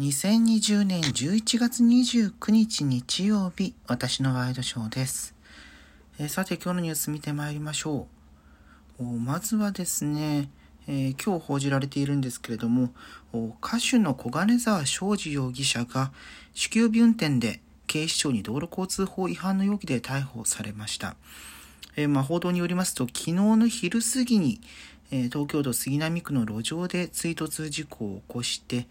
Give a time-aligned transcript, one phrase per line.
[0.00, 5.34] 2020年11月29日日曜日、私のワイドショーです。
[6.18, 8.06] えーさて今日のニュース見てまいりましょ
[8.98, 9.04] う。
[9.04, 10.48] まずはですね、
[10.88, 12.94] えー今日報じられているんですけれども、
[13.62, 16.12] 歌手の小金沢昌司容疑者が
[16.54, 21.14] 酒気帯び運転で警視庁に道路交通法違反の容疑で逮捕されました。
[21.96, 24.62] えーまあ、報道によりますと、昨日の昼過ぎに、
[25.10, 28.86] え東京都杉並区の路上で追突事故を起こして、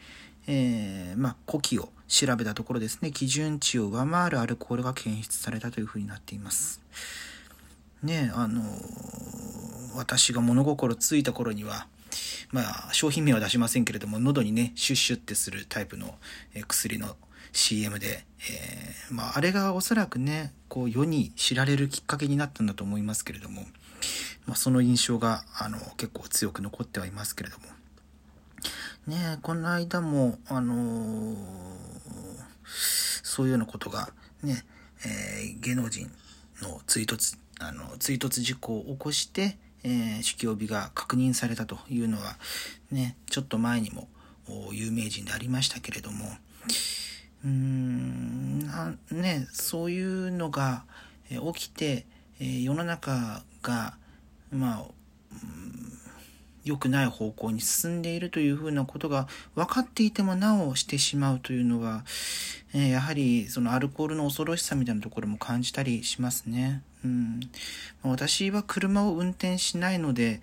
[0.51, 6.81] えーまあ、呼気を調べたところですね、基準値を上回るアルコールが検出されたというふうになっています。
[8.01, 11.87] ね、あのー私が物心ついた頃には、
[12.51, 16.15] まあ、商品名は出しませんけれども、喉にね、シュッシュってするタイプの、
[16.67, 17.15] 薬の
[17.51, 23.63] CM で、えーまあ、あれがおそらくね、こう世に知られるきっかけになったんだと思いますけれども、
[24.45, 27.65] まあ、その印象が、あの、結構強く残ってはいますけれども。
[29.09, 31.35] ね、この間も、あのー
[33.23, 34.09] そういうようなことが、
[34.43, 34.63] ね、
[35.03, 36.11] えー芸能人
[36.61, 42.37] の追突、あの、追突事故を起こして、えー、酒気帯びが確認されたというのは、
[42.91, 44.07] ね、ちょっと前にも
[44.71, 46.27] 有名人でありましたけれども、
[47.43, 50.83] うーんなね、そういうのが
[51.29, 52.05] 起きて、
[52.39, 53.97] え世の中が、
[54.51, 54.85] まあ、
[56.69, 62.03] 良くない方向に進んでいるというふうなことが分かっていてもなおしてしまうというのは、
[62.73, 66.83] えーやはりそのアルコールの恐ろしさみたいなところも感じたりしますね。
[67.03, 67.39] うん、
[68.03, 70.41] 私は車を運転しないので、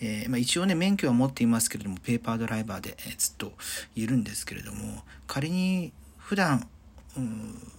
[0.00, 3.52] えーまあ、一応ね免許は持っていますけれどもペーパードライバーで、えーずっと
[3.96, 6.68] いるんですけれども仮に普段、
[7.16, 7.72] うん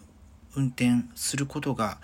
[0.55, 1.97] 運転することが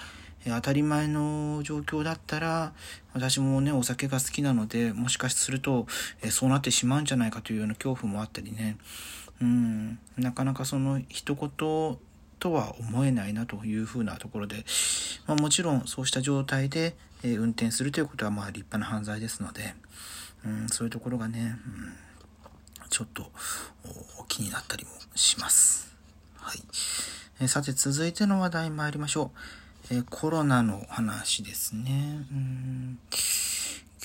[0.45, 2.73] 当たり前の状況だったら
[3.13, 5.85] 私もねお酒が好きなのでもしかすると、
[6.23, 8.77] えそうなってしまうんじゃないかというような恐怖もあったりね
[9.41, 11.49] うんなかなかその一言
[12.39, 14.65] とは思えないなというふうなところで、
[15.27, 19.75] まあ、もちろんそうした状態で、え運転するということはまあ立派な犯罪ですので、
[20.43, 21.55] うん、そういうところがね、
[22.81, 23.31] うん、ちょっと
[24.27, 25.95] 気になったりもします。
[26.37, 26.61] はい。
[27.41, 29.60] えさて続いての話題参りましょう。
[29.93, 32.25] えコロナの話ですね。
[32.31, 32.99] うん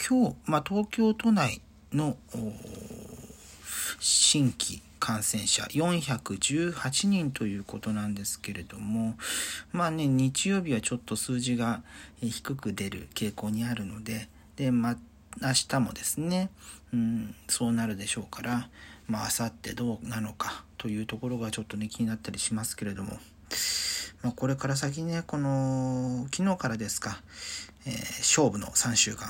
[0.09, 2.17] 今日、まあ、東京都内の
[4.01, 9.15] 新規感染者418人ということなんですけれども、
[9.73, 11.83] まあね、日曜日はちょっと数字が
[12.21, 14.97] 低く出る傾向にあるので、で、ま
[15.41, 16.51] 明日もですね、
[16.93, 18.69] うん、そうなるでしょうから、
[19.07, 23.19] まあ、明後日どうなのかというところがちょっとね、気になったりしますけれども、
[24.27, 27.23] まあ、これから先ね、この、昨日からですか、
[27.87, 29.29] えー勝負の3週間、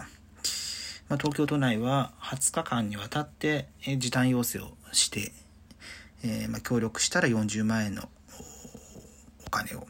[1.10, 5.32] まあ、東京都内は20日間にわたって、えー時短要請をして、
[6.24, 8.08] えーまあ、協力したら40万円の
[9.46, 9.86] お金を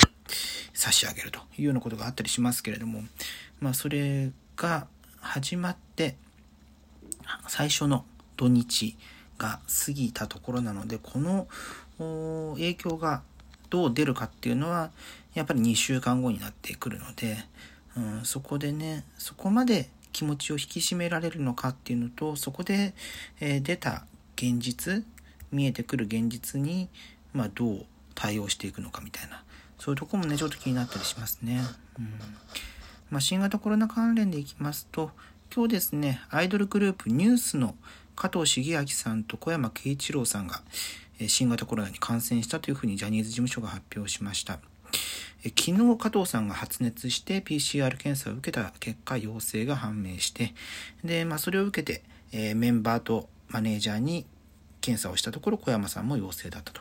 [0.74, 3.02] 差し上げるというようなことがあったりしますけれども、
[3.60, 4.88] まあ、それが
[5.20, 6.16] 始まって
[7.46, 8.04] 最初の
[8.36, 8.96] 土日
[9.38, 11.46] が過ぎたところなのでこの
[12.56, 13.22] 影響が
[13.71, 14.91] どう出るかっていうのは
[15.34, 17.37] やっぱり2週間後になってくるので、
[17.97, 22.94] うん、そこでねそこまで気持ちを引き締められるのかっていうのとそこで、
[23.41, 24.06] えー出た
[24.37, 25.04] 現実
[25.53, 26.88] 見えてくる現実に、
[27.32, 29.43] まあ、どう対応していくのかみたいな
[29.78, 31.60] そういうとこもねちょっと気になったりしますね。
[31.98, 32.09] うん
[33.10, 35.10] まあ、新型コロナ関連でいきますと
[35.54, 37.77] 今日ですねアイドルグループニュースの
[38.16, 40.62] 加藤茂明さんと小山慶一郎さんが
[41.28, 44.59] 新型コロナに感染したというふうにジャニーズ事務所が発表しました。
[45.43, 50.54] 昨日加藤さんが発熱して PCR 検査を受けた結果陽性が判明して
[51.04, 54.27] で、まあ、それを受けて、えメンバーとマネージャーに
[54.81, 56.81] 検査をしたところ小山さんも陽性だったと。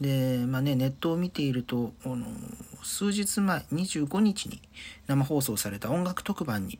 [0.00, 2.26] で、まあね、ネットを見ているとあの
[2.82, 4.60] 数日前25日に
[5.06, 6.78] 生放送された音楽特番に、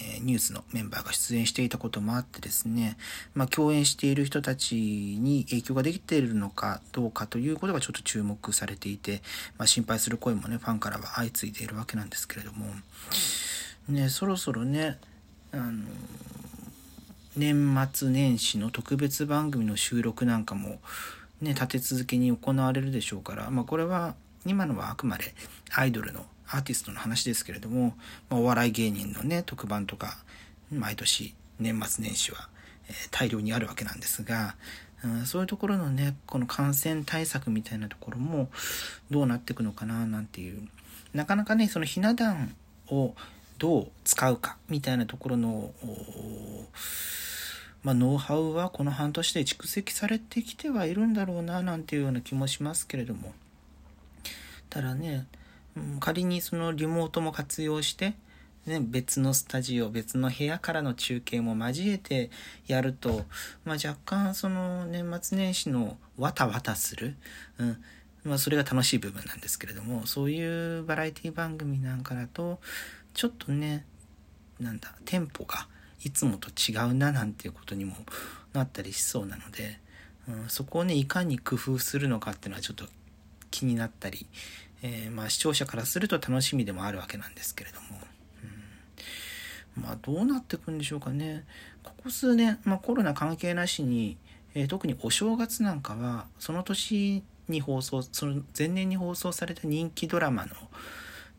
[0.00, 2.96] えニュースのメンバーが出演していたこともあってですね、
[3.34, 9.22] まあ、共演している人たちに影響ができているのかどうかということがちょっと注目されていて、
[9.58, 12.66] まあ、心配する声もねファンからは相次いでいるわけなんですけれども、
[13.88, 14.98] ね、そろそろね
[15.52, 15.84] あの
[17.36, 20.78] 年末年始の特別番組の収録なんかも、
[21.40, 24.14] ね、立て続けに行われるでしょうから、まあ、これは
[24.46, 25.34] 今のはあくまで
[25.74, 27.96] アイドルのアーティストの話ですけれども、
[28.28, 30.18] まあ、お笑い芸人のね特番とか
[30.72, 32.48] 毎年年末年始は、
[32.88, 34.56] えー大量にあるわけなんですが、
[35.02, 38.48] うんそういうところのねこの感染対策みたいなところも
[39.10, 40.66] どうなっていくのかななんていう
[41.12, 42.54] なかなかねそのひな壇
[42.88, 43.14] を
[43.58, 45.72] どう使うかみたいなところの
[47.82, 53.34] まあ、ノウハウはこの半年で蓄積されてきてはいるんだろうななんていうような気もしますけれども。
[54.70, 55.26] ただね
[56.00, 58.14] 仮にそのリモートも活用して
[58.66, 62.30] ね、別のスタジオ別の部屋からの中継も交えて
[62.66, 63.24] やると、
[63.64, 67.16] まあ、若干その年末年始のわたわたする、
[67.58, 67.84] うん。
[68.24, 72.58] まあ、それが楽しい部分なんですけれどもそういうバラエティ番組なんかだと
[73.12, 73.84] ちょっとね
[74.58, 75.66] なんだテンポが
[76.02, 77.94] いつもと違うななんていうことにも
[78.54, 79.78] なったりしそうなので、
[80.26, 82.86] うん、そこをねいかに工夫するのかっていうのはちょっと
[83.54, 84.26] 気になったり、
[84.82, 87.86] えー、まあ視聴者からすると楽しみでもあるわけなんですけれども。
[89.76, 91.44] うんまあどうなってくんでしょうかね。
[91.82, 94.16] ここ数年、まあ、コロナ関係なしに、
[94.54, 100.52] えー、特にお正月なんかはその年に放送その前年に放送された人気ドラマの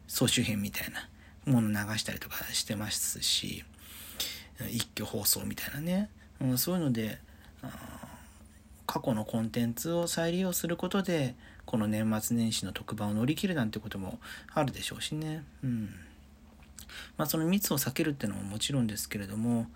[0.07, 1.09] 総集編みたいな
[1.51, 3.63] もの流したりとかしてますし
[4.69, 6.09] 一挙放送みたいなね、
[6.41, 7.19] うん、そういうので
[8.85, 11.35] 過去のコンテンツを再利用することで
[11.65, 14.19] この年末年始の特番を乗り切るなんてことも
[14.53, 15.43] あるでしょうしね。
[15.63, 15.89] うん
[17.17, 19.67] まあ、その密を避けるっていうのももちろんですけれども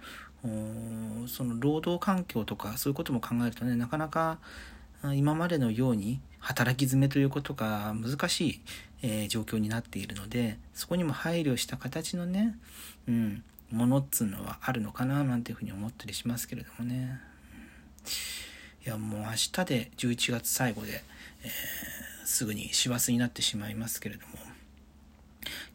[1.28, 4.38] その労働環境とかそういうことも考えるとねなかなか
[5.16, 8.62] 今までのように働き詰めということが難しい、
[9.02, 12.58] えー、状況になっているのでそこにも配慮した形のね、
[13.08, 17.20] うん、ものっつうのはあるのかななんていうふうに思ったりしますけれどもね。
[18.86, 21.04] いやもう明日で11月最後で、
[21.44, 24.34] えー、すぐに師走になってしまいますけれども。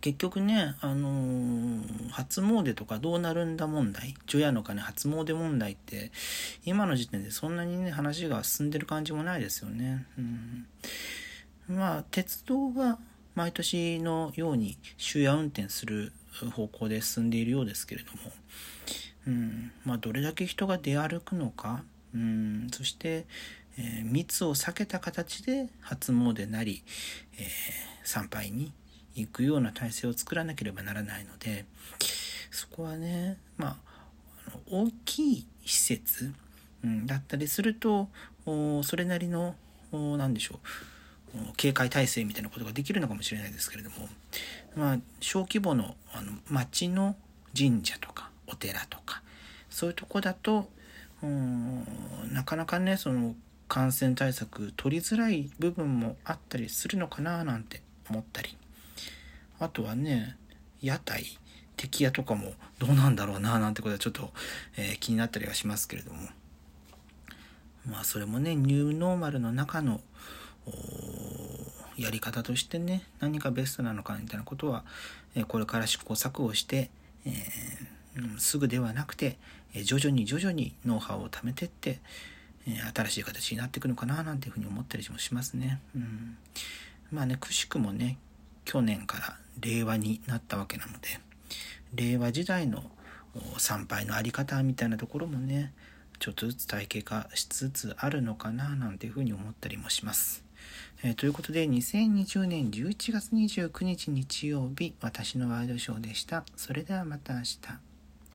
[0.01, 6.13] 結局ね、あのー、初詣とかどうなるんだ問題、除夜の鐘初詣問題って、
[6.65, 10.07] 今の時点でそんなにね、話が進んでる感じもないですよね。
[10.19, 10.67] うん、
[11.69, 12.99] まあ、鉄道は
[13.35, 16.13] 毎年のように終夜運転する
[16.53, 18.19] 方向で進んでいるようですけれども、
[19.27, 21.83] うん、まあ、どれだけ人が出歩くのか、
[22.15, 23.25] うん、そして、
[23.79, 26.83] えー、密を避けた形で初詣なり、
[27.39, 27.45] えー、
[28.05, 28.73] 参拝に
[29.15, 31.65] 行くような体制を作らなければならないので
[32.51, 33.77] そこはねまあ
[34.71, 36.33] 大きい施設、
[36.85, 38.09] うん、だったりすると
[38.83, 39.55] それなりの
[39.93, 40.59] 何でしょう
[41.57, 44.09] 警戒体制みたいなことができるのかもしれないですけれども、
[44.77, 47.17] まあ、小規模のあの町の
[47.57, 49.23] 神社とかお寺とか
[49.71, 50.69] そういうとこだと
[52.33, 53.35] なかなかねその
[53.75, 58.57] 感染対策取りづらい部分もあったりするのかななんて思ったり
[59.59, 60.37] あとはね、
[60.81, 61.25] 屋台、
[61.77, 64.31] 敵屋とかもどうなんだろうななんてことはちょっと、
[64.77, 66.21] えー、気になったりはしますけれども。
[67.91, 70.01] まあそれもね、ニューノーマルの中の
[71.97, 74.85] やり方としてね、何がベストなのかみたいなことは、
[75.35, 76.91] えー、これから試行錯誤して、
[77.27, 79.37] えー、すぐではなくて、
[79.75, 81.99] え徐々に徐々にノウハウを貯めてって、
[82.67, 85.81] え新しい形になっていくのかななんていうふうに思ったりもしますね。
[85.95, 86.37] うん、
[87.13, 88.19] まあね、くしくもね、
[88.65, 91.21] 去年から令和になったわけなので
[91.95, 92.91] 令和時代の
[93.59, 95.73] 参拝の在り方みたいなところもね
[96.19, 100.45] ちょっとずつ体系化しつつあるのかななんていうふうに思ったりもします。
[101.03, 106.45] えー、ということで2020年11月29日日曜日私のワイドショーでした。
[106.57, 107.94] それではまた明日。